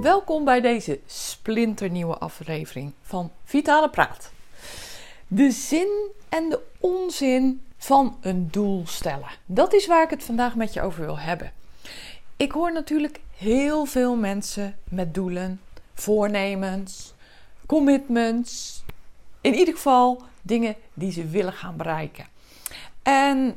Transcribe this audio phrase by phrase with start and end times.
[0.00, 4.32] Welkom bij deze splinternieuwe aflevering van Vitale Praat.
[5.26, 9.28] De zin en de onzin van een doel stellen.
[9.46, 11.52] Dat is waar ik het vandaag met je over wil hebben.
[12.36, 15.60] Ik hoor natuurlijk heel veel mensen met doelen,
[15.94, 17.14] voornemens,
[17.66, 18.84] commitments.
[19.40, 22.26] In ieder geval dingen die ze willen gaan bereiken.
[23.02, 23.56] En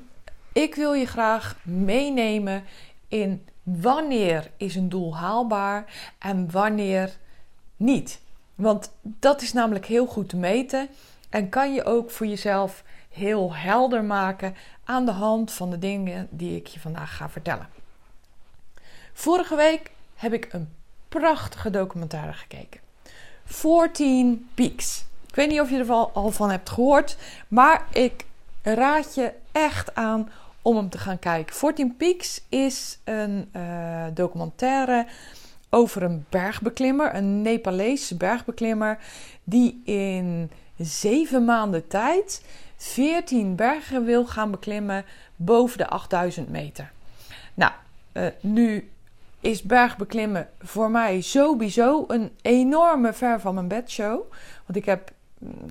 [0.53, 2.63] ik wil je graag meenemen
[3.07, 3.47] in
[3.81, 5.85] wanneer is een doel haalbaar
[6.19, 7.17] en wanneer
[7.75, 8.19] niet.
[8.55, 10.89] Want dat is namelijk heel goed te meten
[11.29, 16.27] en kan je ook voor jezelf heel helder maken aan de hand van de dingen
[16.29, 17.69] die ik je vandaag ga vertellen.
[19.13, 20.69] Vorige week heb ik een
[21.09, 22.79] prachtige documentaire gekeken.
[23.45, 25.05] 14 Peaks.
[25.27, 27.17] Ik weet niet of je er al van hebt gehoord,
[27.47, 28.25] maar ik
[28.61, 30.29] raad je echt aan
[30.69, 31.55] om hem te gaan kijken.
[31.55, 35.05] 14 Peaks is een uh, documentaire
[35.69, 38.97] over een bergbeklimmer, een Nepalese bergbeklimmer,
[39.43, 42.43] die in zeven maanden tijd
[42.77, 46.91] 14 bergen wil gaan beklimmen boven de 8000 meter.
[47.53, 47.71] Nou,
[48.13, 48.89] uh, nu
[49.39, 54.31] is bergbeklimmen voor mij sowieso een enorme ver van mijn bedshow.
[54.65, 55.11] Want ik heb,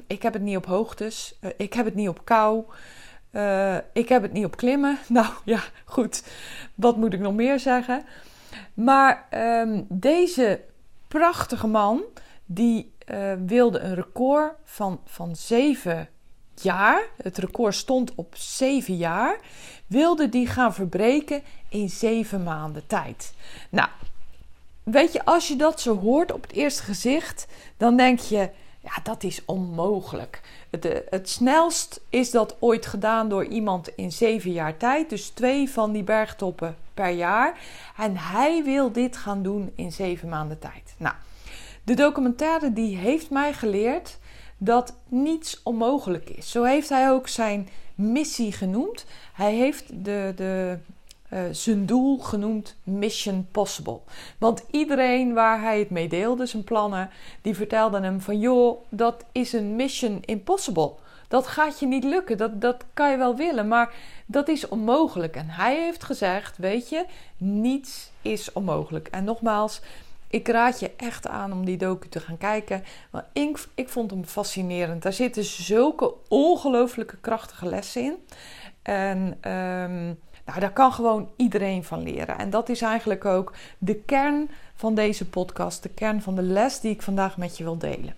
[0.06, 2.64] ik heb het niet op hoogtes, uh, ik heb het niet op kou.
[3.32, 4.98] Uh, ik heb het niet op klimmen.
[5.08, 6.22] Nou ja, goed.
[6.74, 8.04] Wat moet ik nog meer zeggen?
[8.74, 9.26] Maar
[9.60, 10.60] um, deze
[11.08, 12.02] prachtige man,
[12.46, 16.08] die uh, wilde een record van, van zeven
[16.54, 17.02] jaar.
[17.22, 19.40] Het record stond op zeven jaar.
[19.86, 23.34] Wilde die gaan verbreken in zeven maanden tijd.
[23.70, 23.88] Nou,
[24.82, 27.46] weet je, als je dat zo hoort op het eerste gezicht,
[27.76, 28.50] dan denk je
[28.94, 30.40] ja, dat is onmogelijk.
[30.70, 35.10] Het, eh, het, snelst is dat ooit gedaan door iemand in zeven jaar tijd.
[35.10, 37.58] Dus twee van die bergtoppen per jaar.
[37.96, 40.94] En hij wil dit gaan doen in zeven maanden tijd.
[40.96, 41.14] Nou,
[41.82, 44.18] de documentaire die heeft mij geleerd
[44.56, 46.50] dat niets onmogelijk is.
[46.50, 49.04] Zo heeft hij ook zijn missie genoemd.
[49.32, 50.78] Hij heeft de, de
[51.32, 54.00] uh, zijn doel genoemd Mission Possible.
[54.38, 57.10] Want iedereen waar hij het mee deelde, zijn plannen,
[57.42, 60.92] die vertelde hem van joh, dat is een Mission Impossible.
[61.28, 63.94] Dat gaat je niet lukken, dat, dat kan je wel willen, maar
[64.26, 65.36] dat is onmogelijk.
[65.36, 67.04] En hij heeft gezegd, weet je,
[67.36, 69.08] niets is onmogelijk.
[69.08, 69.80] En nogmaals,
[70.28, 72.84] ik raad je echt aan om die docu te gaan kijken.
[73.10, 75.02] Want ik, ik vond hem fascinerend.
[75.02, 78.16] Daar zitten zulke ongelooflijke krachtige lessen in.
[78.82, 82.38] En um, nou, daar kan gewoon iedereen van leren.
[82.38, 86.80] En dat is eigenlijk ook de kern van deze podcast, de kern van de les
[86.80, 88.14] die ik vandaag met je wil delen.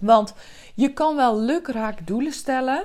[0.00, 0.34] Want
[0.74, 2.84] je kan wel lukraak doelen stellen,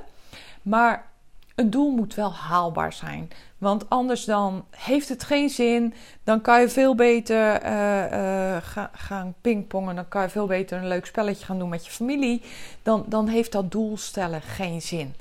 [0.61, 1.07] maar
[1.55, 3.29] een doel moet wel haalbaar zijn.
[3.57, 5.93] Want anders dan heeft het geen zin.
[6.23, 7.71] Dan kan je veel beter uh,
[8.11, 9.95] uh, ga, gaan pingpongen.
[9.95, 12.41] Dan kan je veel beter een leuk spelletje gaan doen met je familie.
[12.83, 15.15] Dan, dan heeft dat doel stellen geen zin.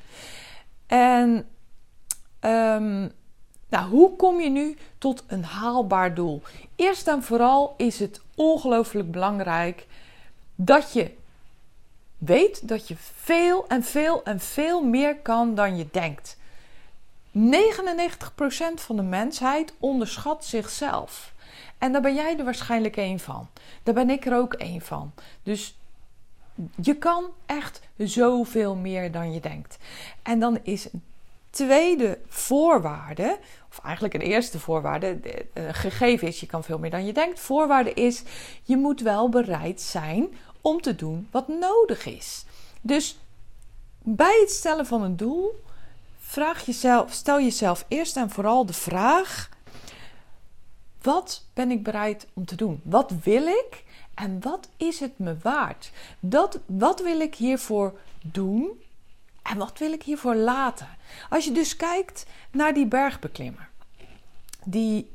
[0.87, 1.47] En
[2.41, 3.13] um,
[3.75, 6.43] nou, hoe kom je nu tot een haalbaar doel?
[6.77, 9.87] Eerst en vooral is het ongelooflijk belangrijk
[10.55, 11.11] dat je
[12.19, 16.37] weet dat je veel en veel en veel meer kan dan je denkt.
[17.33, 17.39] 99%
[18.75, 21.33] van de mensheid onderschat zichzelf.
[21.79, 23.49] En daar ben jij er waarschijnlijk één van.
[23.83, 25.13] Daar ben ik er ook één van.
[25.43, 25.79] Dus
[26.83, 29.79] je kan echt zoveel meer dan je denkt.
[30.23, 30.89] En dan is
[31.55, 33.39] tweede voorwaarde,
[33.71, 35.21] of eigenlijk een eerste voorwaarde,
[35.55, 37.41] gegeven is je kan veel meer dan je denkt.
[37.41, 38.23] Voorwaarde is
[38.63, 40.29] je moet wel bereid zijn
[40.61, 42.45] om te doen wat nodig is.
[42.81, 43.19] Dus
[44.03, 45.63] bij het stellen van een doel
[46.19, 49.49] vraag jezelf, stel jezelf eerst en vooral de vraag:
[51.03, 52.81] wat ben ik bereid om te doen?
[52.85, 53.85] Wat wil ik
[54.15, 55.91] en wat is het me waard?
[56.21, 58.83] Dat, wat wil ik hiervoor doen
[59.51, 60.89] en wat wil ik hiervoor laten?
[61.31, 63.69] Als je dus kijkt naar die bergbeklimmer,
[64.65, 65.11] die,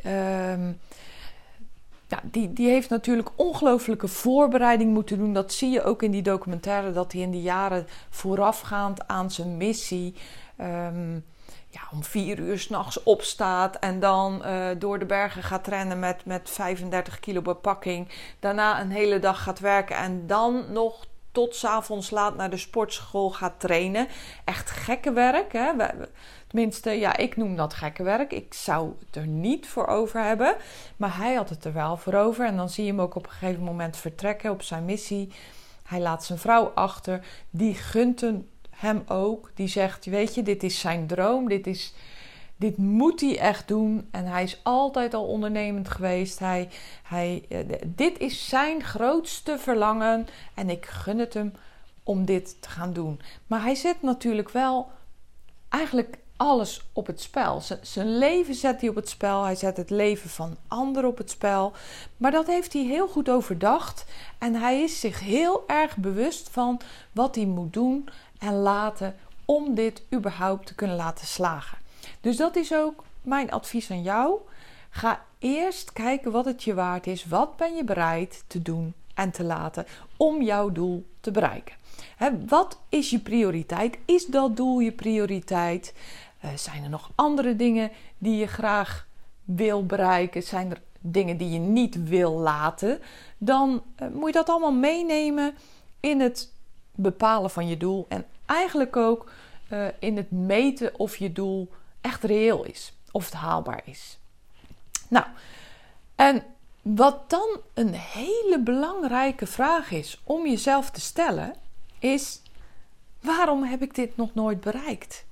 [2.09, 5.33] ja, die, die heeft natuurlijk ongelooflijke voorbereiding moeten doen.
[5.33, 9.57] Dat zie je ook in die documentaire, dat hij in de jaren voorafgaand aan zijn
[9.57, 10.15] missie.
[10.61, 11.25] Um,
[11.71, 16.25] ja, om vier uur s'nachts opstaat en dan uh, door de bergen gaat rennen met,
[16.25, 18.07] met 35 kilo bepakking.
[18.39, 23.31] Daarna een hele dag gaat werken en dan nog tot s'avonds laat naar de sportschool
[23.31, 24.07] gaat trainen.
[24.45, 25.53] Echt gekke werk.
[25.53, 25.71] Hè?
[26.47, 28.31] Tenminste, ja, ik noem dat gekke werk.
[28.31, 30.55] Ik zou het er niet voor over hebben.
[30.97, 32.45] Maar hij had het er wel voor over.
[32.45, 35.33] En dan zie je hem ook op een gegeven moment vertrekken op zijn missie.
[35.83, 37.25] Hij laat zijn vrouw achter.
[37.49, 38.23] Die gunt
[38.69, 39.51] hem ook.
[39.55, 41.47] Die zegt: Weet je, dit is zijn droom.
[41.47, 41.93] Dit, is,
[42.59, 44.07] dit moet hij echt doen.
[44.11, 46.39] En hij is altijd al ondernemend geweest.
[46.39, 46.69] Hij,
[47.03, 50.27] hij, eh, dit is zijn grootste verlangen.
[50.53, 51.53] En ik gun het hem
[52.03, 53.21] om dit te gaan doen.
[53.47, 54.91] Maar hij zet natuurlijk wel
[55.69, 57.61] eigenlijk alles op het spel.
[57.81, 59.43] zijn leven zet hij op het spel.
[59.43, 61.73] Hij zet het leven van anderen op het spel.
[62.17, 64.05] Maar dat heeft hij heel goed overdacht.
[64.37, 68.09] En hij is zich heel erg bewust van wat hij moet doen
[68.39, 69.15] en laten
[69.45, 71.77] om dit überhaupt te kunnen laten slagen.
[72.21, 74.39] Dus dat is ook mijn advies aan jou.
[74.89, 77.25] Ga eerst kijken wat het je waard is.
[77.25, 79.85] Wat ben je bereid te doen en te laten
[80.17, 81.77] om jouw doel te bereiken?
[82.47, 83.97] wat is je prioriteit?
[84.05, 85.93] Is dat doel je prioriteit?
[86.45, 89.07] Uh, zijn er nog andere dingen die je graag
[89.43, 90.43] wil bereiken?
[90.43, 92.99] Zijn er dingen die je niet wil laten?
[93.37, 95.53] Dan uh, moet je dat allemaal meenemen
[95.99, 96.53] in het
[96.95, 98.05] bepalen van je doel.
[98.09, 99.31] En eigenlijk ook
[99.71, 101.69] uh, in het meten of je doel
[102.01, 102.93] echt reëel is.
[103.11, 104.19] Of het haalbaar is.
[105.07, 105.25] Nou,
[106.15, 106.43] en
[106.81, 111.55] wat dan een hele belangrijke vraag is om jezelf te stellen,
[111.99, 112.41] is:
[113.21, 115.25] waarom heb ik dit nog nooit bereikt?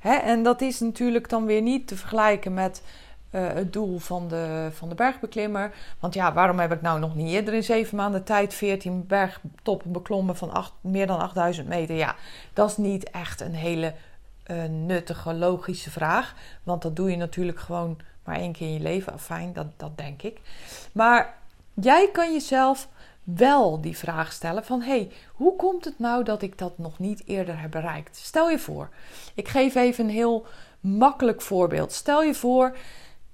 [0.00, 2.82] En dat is natuurlijk dan weer niet te vergelijken met
[3.30, 5.74] uh, het doel van de, van de bergbeklimmer.
[6.00, 9.92] Want ja, waarom heb ik nou nog niet eerder in zeven maanden tijd 14 bergtoppen
[9.92, 11.96] beklommen van acht, meer dan 8000 meter?
[11.96, 12.14] Ja,
[12.52, 13.94] dat is niet echt een hele
[14.50, 16.34] uh, nuttige, logische vraag.
[16.62, 19.20] Want dat doe je natuurlijk gewoon maar één keer in je leven.
[19.20, 20.40] Fijn, dat, dat denk ik.
[20.92, 21.34] Maar
[21.74, 22.88] jij kan jezelf
[23.22, 27.22] wel die vraag stellen van hey, hoe komt het nou dat ik dat nog niet
[27.26, 28.16] eerder heb bereikt?
[28.16, 28.88] Stel je voor,
[29.34, 30.46] ik geef even een heel
[30.80, 31.92] makkelijk voorbeeld.
[31.92, 32.76] Stel je voor,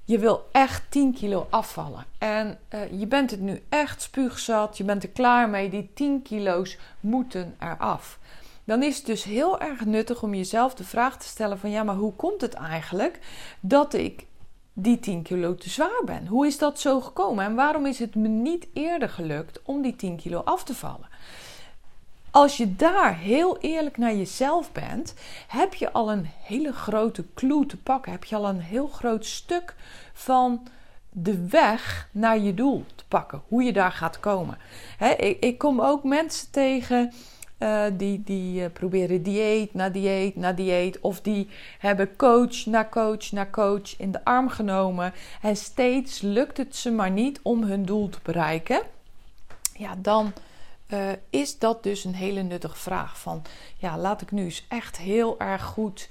[0.04, 4.84] je wil echt 10 kilo afvallen en uh, je bent het nu echt spuugzat, je
[4.84, 8.18] bent er klaar mee, die 10 kilo's moeten eraf.
[8.64, 11.82] Dan is het dus heel erg nuttig om jezelf de vraag te stellen van ja,
[11.82, 13.18] maar hoe komt het eigenlijk
[13.60, 14.26] dat ik
[14.72, 16.26] die 10 kilo te zwaar ben.
[16.26, 19.96] Hoe is dat zo gekomen en waarom is het me niet eerder gelukt om die
[19.96, 21.08] 10 kilo af te vallen?
[22.30, 25.14] Als je daar heel eerlijk naar jezelf bent,
[25.48, 28.12] heb je al een hele grote clue te pakken.
[28.12, 29.74] Heb je al een heel groot stuk
[30.12, 30.66] van
[31.10, 33.42] de weg naar je doel te pakken.
[33.48, 34.58] Hoe je daar gaat komen.
[35.18, 37.12] ik, ik kom ook mensen tegen
[37.62, 41.00] uh, die, die uh, proberen dieet na dieet na dieet.
[41.00, 41.48] Of die
[41.78, 45.12] hebben coach na coach na coach in de arm genomen.
[45.42, 48.82] En steeds lukt het ze maar niet om hun doel te bereiken.
[49.74, 50.32] Ja, dan
[50.88, 53.18] uh, is dat dus een hele nuttige vraag.
[53.18, 53.42] Van
[53.76, 56.08] ja, laat ik nu eens echt heel erg goed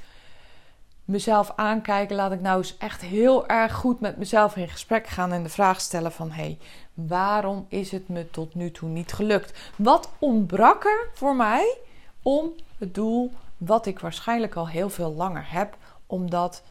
[1.12, 2.16] mezelf aankijken.
[2.16, 5.50] Laat ik nou eens echt heel erg goed met mezelf in gesprek gaan en de
[5.50, 6.58] vraag stellen van hé, hey,
[6.94, 9.72] waarom is het me tot nu toe niet gelukt?
[9.75, 11.78] Wat ontbrak er voor mij
[12.22, 16.63] om het doel wat ik waarschijnlijk al heel veel langer heb om dat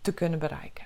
[0.00, 0.84] te kunnen bereiken?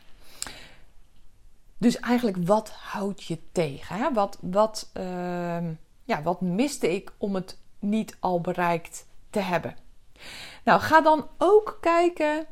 [1.78, 3.96] Dus eigenlijk, wat houdt je tegen?
[3.96, 4.12] Hè?
[4.12, 5.68] Wat, wat, uh,
[6.04, 9.76] ja, wat miste ik om het niet al bereikt te hebben?
[10.64, 12.46] Nou, ga dan ook kijken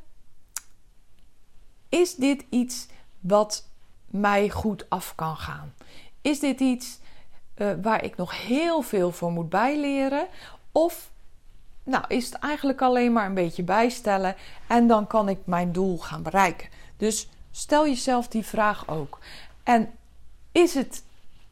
[1.88, 2.86] is dit iets
[3.20, 3.68] wat
[4.06, 5.74] mij goed af kan gaan?
[6.20, 6.98] Is dit iets
[7.56, 10.26] uh, waar ik nog heel veel voor moet bijleren?
[10.72, 11.10] Of
[11.82, 15.98] nou, is het eigenlijk alleen maar een beetje bijstellen en dan kan ik mijn doel
[15.98, 16.68] gaan bereiken?
[16.96, 19.18] Dus stel jezelf die vraag ook.
[19.62, 19.90] En
[20.52, 21.02] is het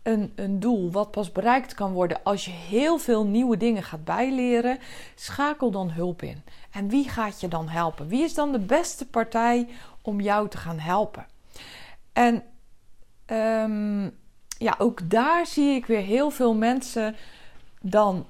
[0.02, 4.05] een, een doel wat pas bereikt kan worden als je heel veel nieuwe dingen gaat
[4.05, 4.78] bijleren?
[5.14, 6.43] Schakel dan hulp in.
[6.71, 8.09] En wie gaat je dan helpen?
[8.09, 9.69] Wie is dan de beste partij
[10.06, 11.26] om jou te gaan helpen.
[12.12, 12.42] En
[13.26, 14.18] um,
[14.58, 17.16] ja, ook daar zie ik weer heel veel mensen
[17.80, 18.26] dan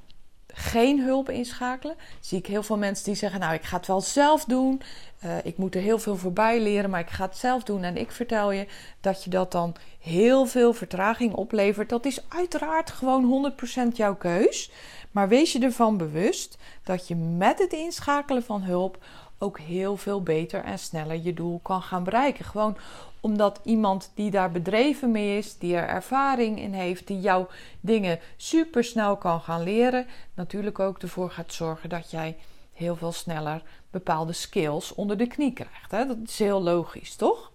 [0.56, 1.96] geen hulp inschakelen.
[2.20, 4.82] Zie ik heel veel mensen die zeggen: Nou, ik ga het wel zelf doen.
[5.24, 7.82] Uh, ik moet er heel veel voorbij leren, maar ik ga het zelf doen.
[7.82, 8.66] En ik vertel je
[9.00, 11.88] dat je dat dan heel veel vertraging oplevert.
[11.88, 13.52] Dat is uiteraard gewoon
[13.92, 14.70] 100% jouw keus.
[15.10, 19.04] Maar wees je ervan bewust dat je met het inschakelen van hulp
[19.38, 22.44] ook heel veel beter en sneller je doel kan gaan bereiken.
[22.44, 22.76] Gewoon
[23.20, 27.46] omdat iemand die daar bedreven mee is, die er ervaring in heeft, die jou
[27.80, 32.36] dingen super snel kan gaan leren, natuurlijk ook ervoor gaat zorgen dat jij
[32.72, 35.90] heel veel sneller bepaalde skills onder de knie krijgt.
[35.90, 36.06] Hè?
[36.06, 37.52] Dat is heel logisch, toch?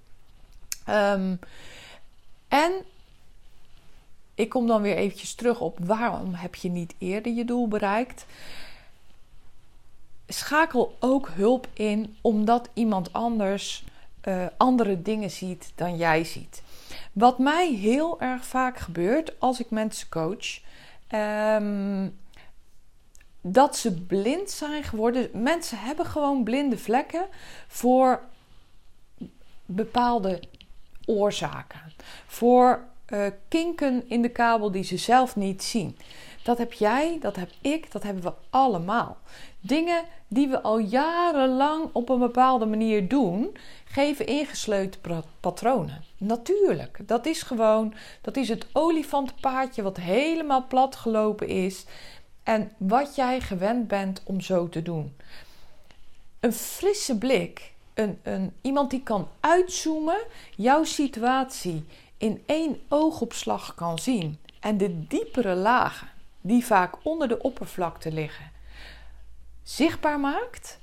[0.89, 1.39] Um,
[2.47, 2.71] en
[4.35, 8.25] ik kom dan weer eventjes terug op waarom heb je niet eerder je doel bereikt.
[10.33, 13.83] Schakel ook hulp in omdat iemand anders
[14.23, 16.63] uh, andere dingen ziet dan jij ziet.
[17.11, 20.59] Wat mij heel erg vaak gebeurt als ik mensen coach,
[21.13, 22.19] um,
[23.41, 25.29] dat ze blind zijn geworden.
[25.33, 27.27] Mensen hebben gewoon blinde vlekken
[27.67, 28.21] voor
[29.65, 30.39] bepaalde
[31.05, 31.79] oorzaken.
[32.25, 35.97] Voor uh, kinken in de kabel die ze zelf niet zien.
[36.43, 39.17] Dat heb jij, dat heb ik, dat hebben we allemaal.
[39.60, 46.03] Dingen die we al jarenlang op een bepaalde manier doen, geven ingesleutelde patronen.
[46.17, 51.86] Natuurlijk, dat is gewoon, dat is het olifantenpaadje wat helemaal plat gelopen is
[52.43, 55.15] en wat jij gewend bent om zo te doen.
[56.39, 60.24] Een frisse blik, een, een, iemand die kan uitzoomen,
[60.55, 61.86] jouw situatie
[62.17, 66.07] in één oogopslag kan zien en de diepere lagen
[66.41, 68.51] die vaak onder de oppervlakte liggen
[69.63, 70.79] zichtbaar maakt,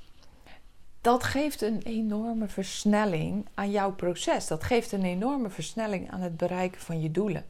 [1.01, 4.47] dat geeft een enorme versnelling aan jouw proces.
[4.47, 7.45] Dat geeft een enorme versnelling aan het bereiken van je doelen.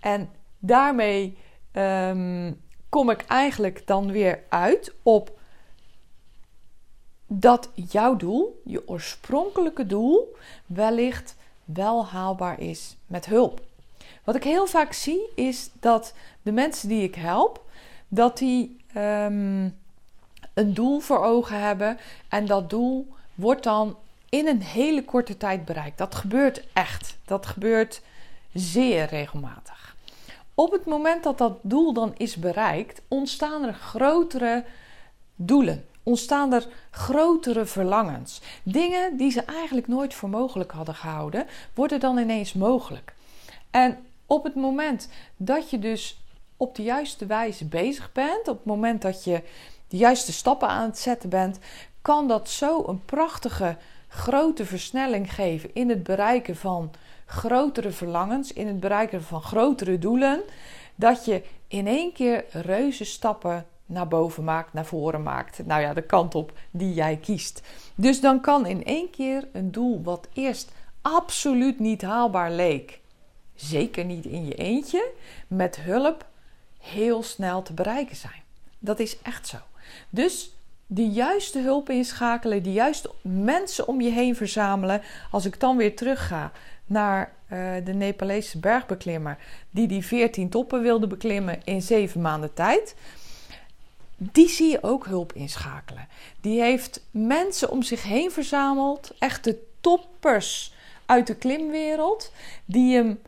[0.00, 1.38] En daarmee
[1.72, 2.52] ehm,
[2.88, 5.38] kom ik eigenlijk dan weer uit op
[7.26, 13.60] dat jouw doel, je oorspronkelijke doel, wellicht wel haalbaar is met hulp.
[14.28, 17.64] Wat ik heel vaak zie is dat de mensen die ik help,
[18.08, 19.68] dat die ehm,
[20.54, 23.96] een doel voor ogen hebben en dat doel wordt dan
[24.28, 25.98] in een hele korte tijd bereikt.
[25.98, 27.16] Dat gebeurt echt.
[27.24, 28.02] Dat gebeurt
[28.52, 29.96] zeer regelmatig.
[30.54, 34.64] Op het moment dat dat doel dan is bereikt, ontstaan er grotere
[35.36, 35.84] doelen.
[36.02, 38.40] Ontstaan er grotere verlangens.
[38.62, 43.16] Dingen die ze eigenlijk nooit voor mogelijk hadden gehouden, worden dan ineens mogelijk.
[43.70, 46.22] En op het moment dat je dus
[46.56, 49.42] op de juiste wijze bezig bent, op het moment dat je
[49.88, 51.58] de juiste stappen aan het zetten bent,
[52.02, 53.76] kan dat zo een prachtige
[54.08, 56.90] grote versnelling geven in het bereiken van
[57.26, 60.42] grotere verlangens, in het bereiken van grotere doelen,
[60.94, 65.66] dat je in één keer reuze stappen naar boven maakt, naar voren maakt.
[65.66, 67.62] Nou ja, de kant op die jij kiest.
[67.94, 73.00] Dus dan kan in één keer een doel wat eerst absoluut niet haalbaar leek,
[73.60, 75.10] zeker niet in je eentje,
[75.46, 76.26] met hulp
[76.78, 78.42] heel snel te bereiken zijn.
[78.78, 79.56] Dat is echt zo.
[80.10, 80.52] Dus
[80.86, 85.02] de juiste hulp inschakelen, de juiste mensen om je heen verzamelen.
[85.30, 86.52] Als ik dan weer terug ga
[86.86, 89.38] naar uh, de Nepalese bergbeklimmer,
[89.70, 92.94] die die 14 toppen wilde beklimmen in 7 maanden tijd.
[94.16, 96.08] Die zie je ook hulp inschakelen.
[96.40, 100.74] Die heeft mensen om zich heen verzameld, echte toppers
[101.06, 102.32] uit de klimwereld,
[102.64, 103.20] die hem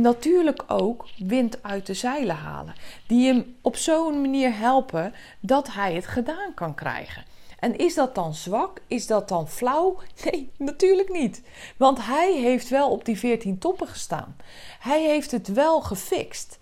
[0.00, 2.74] natuurlijk ook wind uit de zeilen halen.
[3.06, 7.24] Die hem op zo'n manier helpen dat hij het gedaan kan krijgen.
[7.58, 8.80] En is dat dan zwak?
[8.86, 9.98] Is dat dan flauw?
[10.24, 11.42] Nee, natuurlijk niet.
[11.76, 14.36] Want hij heeft wel op die 14 toppen gestaan.
[14.80, 16.58] Hij heeft het wel gefixt.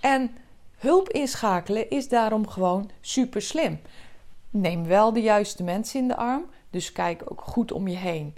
[0.00, 0.30] En
[0.76, 3.80] hulp inschakelen is daarom gewoon super slim.
[4.50, 6.44] Neem wel de juiste mensen in de arm.
[6.70, 8.34] Dus kijk ook goed om je heen.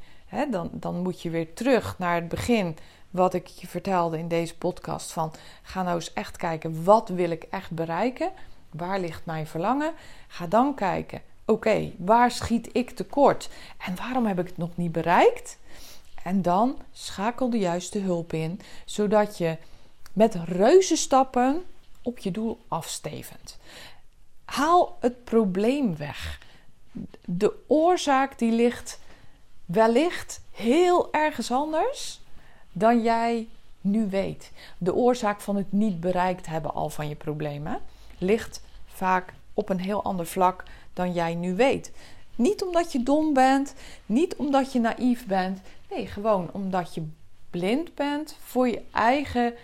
[0.51, 2.77] dan, dan moet je weer terug naar het begin
[3.11, 5.13] wat ik je vertelde in deze podcast.
[5.13, 8.33] Van ga nou eens echt kijken, wat wil ik echt bereiken?
[8.71, 9.93] Waar ligt mijn verlangen?
[10.29, 13.49] Ga dan kijken, oké, waar schiet ik tekort?
[13.79, 15.59] En waarom heb ik het nog niet bereikt?
[16.23, 19.57] En dan schakel de juiste hulp in, zodat je
[20.13, 21.65] met reuze stappen
[22.03, 23.59] op je doel afstevend.
[24.45, 26.41] Haal het probleem weg.
[27.25, 28.99] De oorzaak die ligt
[29.65, 32.21] wellicht heel ergens anders
[32.73, 33.49] dan jij
[33.81, 34.53] nu weet.
[34.79, 37.81] De oorzaak van het niet bereikt hebben al van je problemen
[38.19, 41.93] ligt vaak op een heel ander vlak dan jij nu weet.
[42.37, 43.75] Niet omdat je dom bent,
[44.07, 45.61] niet omdat je naïef bent.
[45.91, 47.09] Nee, gewoon omdat je
[47.51, 49.55] blind bent voor je eigen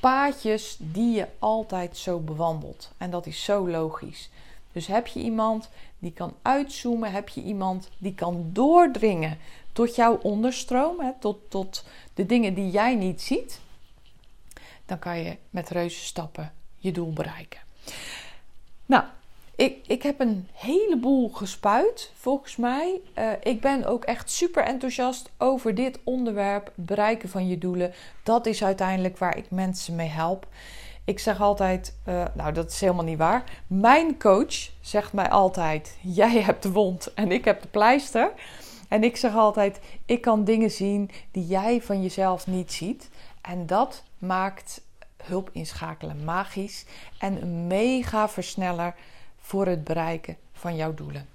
[0.00, 2.90] paadjes die je altijd zo bewandelt.
[2.96, 4.30] En dat is zo logisch.
[4.72, 9.38] Dus heb je iemand die kan uitzoomen, heb je iemand die kan doordringen
[9.72, 11.84] tot jouw onderstroom, hè, tot, tot
[12.20, 13.60] de dingen die jij niet ziet,
[14.86, 17.60] dan kan je met reuze stappen je doel bereiken.
[18.86, 19.04] Nou,
[19.56, 23.00] ik, ik heb een heleboel gespuit, volgens mij.
[23.18, 27.92] Uh, ik ben ook echt super enthousiast over dit onderwerp, bereiken van je doelen.
[28.22, 30.46] Dat is uiteindelijk waar ik mensen mee help.
[31.04, 33.44] Ik zeg altijd, uh, nou dat is helemaal niet waar.
[33.66, 38.32] Mijn coach zegt mij altijd, jij hebt de wond en ik heb de pleister.
[38.90, 43.08] En ik zeg altijd, ik kan dingen zien die jij van jezelf niet ziet.
[43.40, 44.80] En dat maakt
[45.22, 46.84] hulp inschakelen magisch
[47.18, 48.94] en een mega versneller
[49.40, 51.28] voor het bereiken van jouw doelen.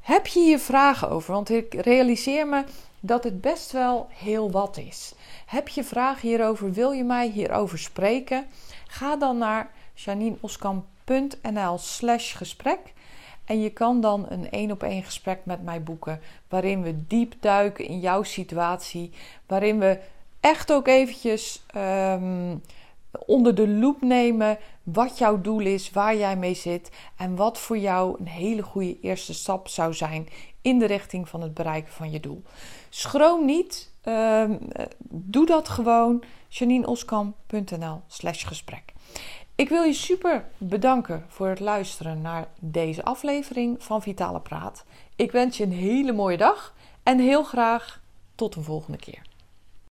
[0.00, 1.32] Heb je hier vragen over?
[1.32, 2.64] Want ik realiseer me
[3.00, 5.14] dat het best wel heel wat is.
[5.46, 6.72] Heb je vragen hierover?
[6.72, 8.46] Wil je mij hierover spreken?
[8.86, 12.78] Ga dan naar janineoskamp.nl slash gesprek.
[13.50, 16.20] En je kan dan een één op één gesprek met mij boeken.
[16.48, 19.10] Waarin we diep duiken in jouw situatie.
[19.46, 19.98] Waarin we
[20.40, 22.56] echt ook eventjes ehm,
[23.26, 27.78] onder de loep nemen wat jouw doel is, waar jij mee zit en wat voor
[27.78, 30.28] jou een hele goede eerste stap zou zijn
[30.62, 32.42] in de richting van het bereiken van je doel.
[32.88, 34.56] Schroom niet, ehm,
[35.08, 36.22] doe dat gewoon.
[36.48, 38.92] JanineOskamp.nl slash gesprek.
[39.60, 44.84] Ik wil je super bedanken voor het luisteren naar deze aflevering van Vitale Praat.
[45.16, 48.00] Ik wens je een hele mooie dag en heel graag
[48.34, 49.22] tot een volgende keer.